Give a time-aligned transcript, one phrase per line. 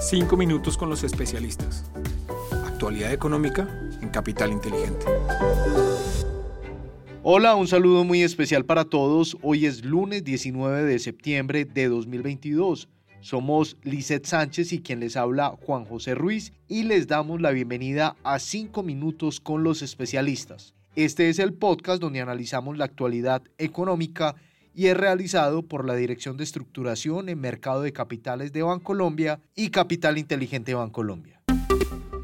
[0.00, 1.84] Cinco minutos con los especialistas.
[2.64, 3.68] Actualidad económica
[4.00, 5.04] en Capital Inteligente.
[7.22, 9.36] Hola, un saludo muy especial para todos.
[9.42, 12.88] Hoy es lunes 19 de septiembre de 2022.
[13.20, 18.16] Somos Lizeth Sánchez y quien les habla Juan José Ruiz y les damos la bienvenida
[18.24, 20.74] a 5 minutos con los especialistas.
[20.96, 24.34] Este es el podcast donde analizamos la actualidad económica
[24.80, 29.68] y es realizado por la Dirección de Estructuración en Mercado de Capitales de Bancolombia y
[29.68, 31.42] Capital Inteligente Bancolombia.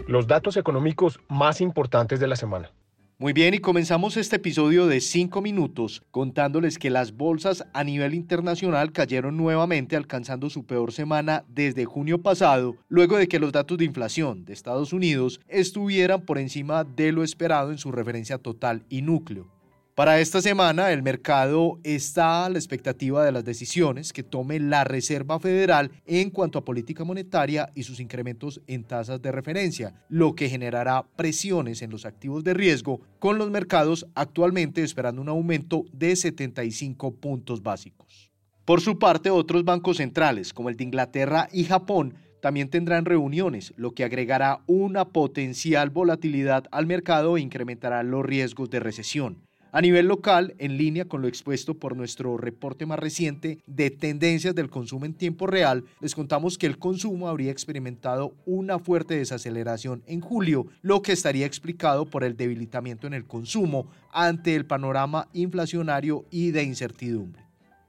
[0.08, 2.72] Los datos económicos más importantes de la semana.
[3.18, 8.14] Muy bien, y comenzamos este episodio de 5 minutos contándoles que las bolsas a nivel
[8.14, 13.76] internacional cayeron nuevamente alcanzando su peor semana desde junio pasado, luego de que los datos
[13.76, 18.82] de inflación de Estados Unidos estuvieran por encima de lo esperado en su referencia total
[18.88, 19.55] y núcleo.
[19.96, 24.84] Para esta semana, el mercado está a la expectativa de las decisiones que tome la
[24.84, 30.34] Reserva Federal en cuanto a política monetaria y sus incrementos en tasas de referencia, lo
[30.34, 35.86] que generará presiones en los activos de riesgo, con los mercados actualmente esperando un aumento
[35.94, 38.30] de 75 puntos básicos.
[38.66, 43.72] Por su parte, otros bancos centrales, como el de Inglaterra y Japón, también tendrán reuniones,
[43.78, 49.45] lo que agregará una potencial volatilidad al mercado e incrementará los riesgos de recesión.
[49.76, 54.54] A nivel local, en línea con lo expuesto por nuestro reporte más reciente de tendencias
[54.54, 60.02] del consumo en tiempo real, les contamos que el consumo habría experimentado una fuerte desaceleración
[60.06, 65.28] en julio, lo que estaría explicado por el debilitamiento en el consumo ante el panorama
[65.34, 67.45] inflacionario y de incertidumbre.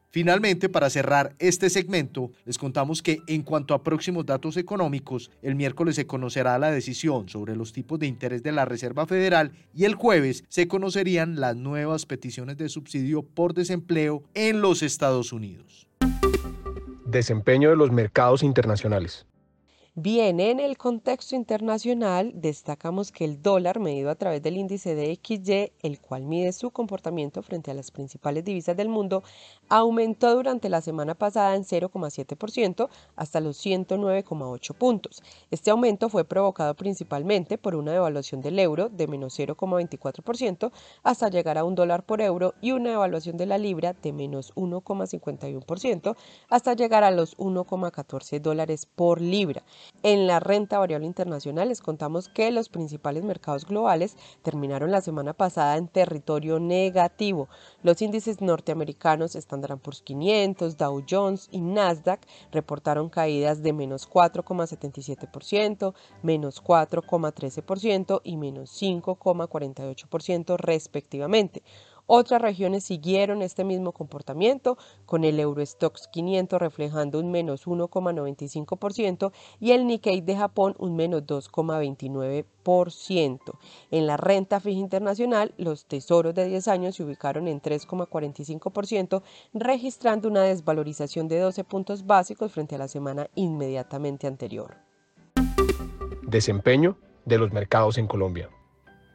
[0.10, 5.56] Finalmente, para cerrar este segmento, les contamos que en cuanto a próximos datos económicos, el
[5.56, 9.84] miércoles se conocerá la decisión sobre los tipos de interés de la Reserva Federal y
[9.84, 15.88] el jueves se conocerían las nuevas peticiones de subsidio por desempleo en los Estados Unidos.
[17.06, 19.26] Desempeño de los mercados internacionales.
[20.00, 25.16] Bien, en el contexto internacional destacamos que el dólar medido a través del índice de
[25.16, 29.24] XY, el cual mide su comportamiento frente a las principales divisas del mundo,
[29.70, 35.24] aumentó durante la semana pasada en 0,7% hasta los 109,8 puntos.
[35.50, 41.58] Este aumento fue provocado principalmente por una devaluación del euro de menos 0,24% hasta llegar
[41.58, 46.16] a un dólar por euro y una devaluación de la libra de menos 1,51%
[46.50, 49.64] hasta llegar a los 1,14 dólares por libra.
[50.04, 55.34] En la renta variable internacional les contamos que los principales mercados globales terminaron la semana
[55.34, 57.50] pasada en territorio negativo.
[57.84, 62.22] Los índices norteamericanos Standard Poor's 500, Dow Jones y Nasdaq
[62.52, 65.94] reportaron caídas de menos 4,77%,
[66.24, 71.64] menos 4,13% y menos 5,48% respectivamente.
[72.08, 79.74] Otras regiones siguieron este mismo comportamiento, con el Eurostox 500 reflejando un menos 1,95% y
[79.74, 83.40] el Nikkei de Japón un menos 2,29%.
[83.92, 89.22] En la renta fija internacional, los tesoros de 10 años se ubicaron en 3,45%,
[89.54, 94.78] registrando una desvalorización de 12 puntos básicos frente a la semana inmediatamente anterior.
[96.24, 98.50] Desempeño de los mercados en Colombia.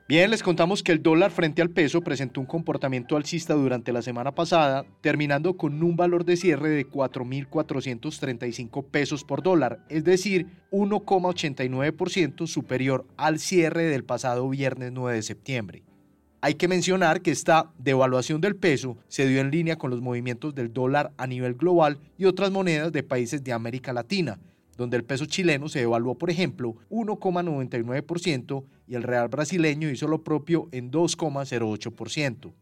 [0.09, 4.03] Bien, les contamos que el dólar frente al peso presentó un comportamiento alcista durante la
[4.03, 10.49] semana pasada, terminando con un valor de cierre de 4.435 pesos por dólar, es decir,
[10.73, 15.85] 1,89% superior al cierre del pasado viernes 9 de septiembre.
[16.41, 20.53] Hay que mencionar que esta devaluación del peso se dio en línea con los movimientos
[20.53, 24.41] del dólar a nivel global y otras monedas de países de América Latina,
[24.77, 30.23] donde el peso chileno se devaluó, por ejemplo, 1,99% y el real brasileño hizo lo
[30.23, 32.53] propio en 2,08%.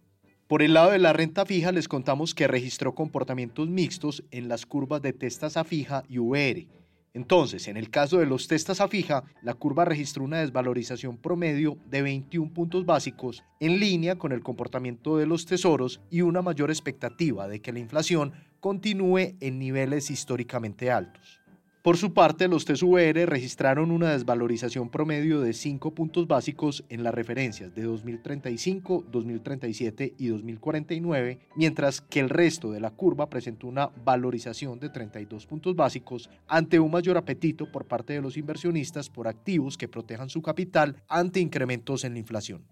[0.47, 4.67] Por el lado de la renta fija les contamos que registró comportamientos mixtos en las
[4.67, 6.67] curvas de testas a fija y VR.
[7.13, 11.77] Entonces, en el caso de los testas a fija, la curva registró una desvalorización promedio
[11.87, 16.71] de 21 puntos básicos en línea con el comportamiento de los tesoros y una mayor
[16.71, 21.40] expectativa de que la inflación continúe en niveles históricamente altos.
[21.83, 27.15] Por su parte, los TSUR registraron una desvalorización promedio de 5 puntos básicos en las
[27.15, 33.87] referencias de 2035, 2037 y 2049, mientras que el resto de la curva presentó una
[34.05, 39.27] valorización de 32 puntos básicos ante un mayor apetito por parte de los inversionistas por
[39.27, 42.63] activos que protejan su capital ante incrementos en la inflación.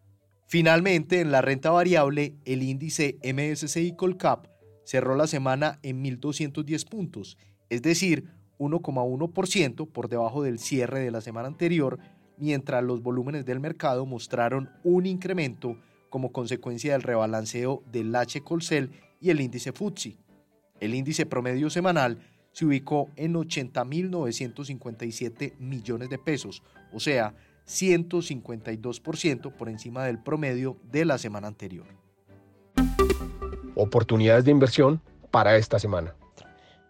[0.49, 4.49] Finalmente, en la renta variable, el índice MSCI Colcap
[4.85, 7.39] cerró la semana en 1.210 puntos,
[7.71, 11.99] es decir, 1,1% por debajo del cierre de la semana anterior,
[12.37, 15.77] mientras los volúmenes del mercado mostraron un incremento
[16.11, 18.43] como consecuencia del rebalanceo del H.
[18.43, 18.91] Colcel
[19.21, 20.17] y el índice FTSE.
[20.81, 22.21] El índice promedio semanal
[22.53, 26.63] se ubicó en 80.957 millones de pesos,
[26.93, 27.35] o sea,
[27.67, 31.87] 152% por encima del promedio de la semana anterior.
[33.75, 36.15] Oportunidades de inversión para esta semana.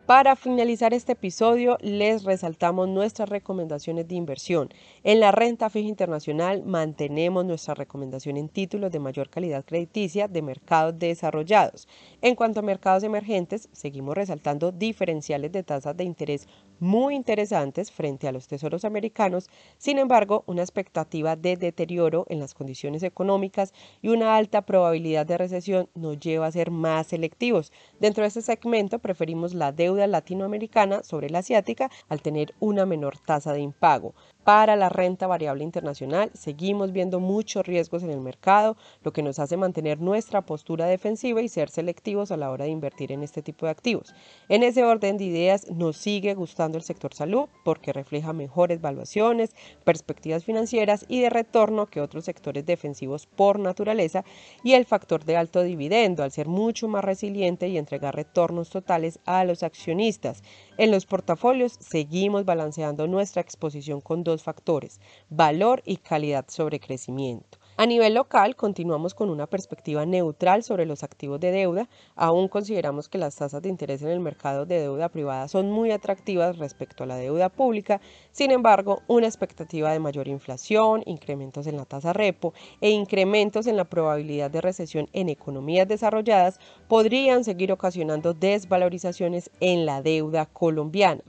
[0.09, 4.71] Para finalizar este episodio, les resaltamos nuestras recomendaciones de inversión.
[5.05, 10.41] En la renta fija internacional mantenemos nuestra recomendación en títulos de mayor calidad crediticia de
[10.41, 11.89] mercados desarrollados.
[12.23, 16.49] En cuanto a mercados emergentes, seguimos resaltando diferenciales de tasas de interés
[16.81, 19.49] muy interesantes frente a los tesoros americanos.
[19.79, 23.73] Sin embargo, una expectativa de deterioro en las condiciones económicas
[24.03, 27.73] y una alta probabilidad de recesión nos lleva a ser más selectivos.
[28.01, 33.19] Dentro de este segmento preferimos la deuda latinoamericana sobre la asiática al tener una menor
[33.19, 34.15] tasa de impago.
[34.49, 39.39] Para la renta variable internacional seguimos viendo muchos riesgos en el mercado, lo que nos
[39.39, 43.43] hace mantener nuestra postura defensiva y ser selectivos a la hora de invertir en este
[43.43, 44.15] tipo de activos.
[44.49, 49.55] En ese orden de ideas nos sigue gustando el sector salud porque refleja mejores valuaciones,
[49.85, 54.25] perspectivas financieras y de retorno que otros sectores defensivos por naturaleza
[54.65, 59.19] y el factor de alto dividendo al ser mucho más resiliente y entregar retornos totales
[59.27, 60.43] a los accionistas.
[60.79, 65.01] En los portafolios seguimos balanceando nuestra exposición con factores,
[65.31, 67.59] valor y calidad sobre crecimiento.
[67.81, 71.89] A nivel local, continuamos con una perspectiva neutral sobre los activos de deuda.
[72.17, 75.93] Aún consideramos que las tasas de interés en el mercado de deuda privada son muy
[75.93, 78.01] atractivas respecto a la deuda pública.
[78.33, 83.77] Sin embargo, una expectativa de mayor inflación, incrementos en la tasa repo e incrementos en
[83.77, 86.59] la probabilidad de recesión en economías desarrolladas
[86.89, 91.23] podrían seguir ocasionando desvalorizaciones en la deuda colombiana.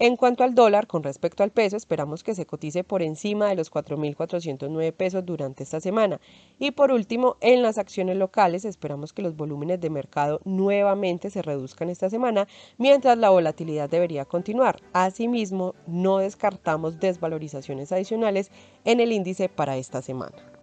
[0.00, 3.56] En cuanto al dólar, con respecto al peso, esperamos que se cotice por encima de
[3.56, 6.20] los 4.409 pesos durante esta semana.
[6.60, 11.42] Y por último, en las acciones locales, esperamos que los volúmenes de mercado nuevamente se
[11.42, 12.46] reduzcan esta semana,
[12.76, 14.80] mientras la volatilidad debería continuar.
[14.92, 18.52] Asimismo, no descartamos desvalorizaciones adicionales
[18.84, 20.57] en el índice para esta semana.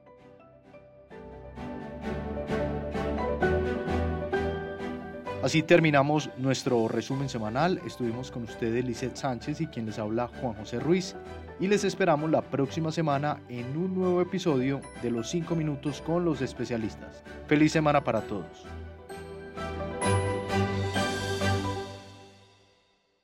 [5.46, 7.80] Así terminamos nuestro resumen semanal.
[7.86, 11.16] Estuvimos con ustedes Lizeth Sánchez y quien les habla Juan José Ruiz.
[11.60, 16.26] Y les esperamos la próxima semana en un nuevo episodio de los 5 minutos con
[16.26, 17.24] los especialistas.
[17.46, 18.66] Feliz semana para todos.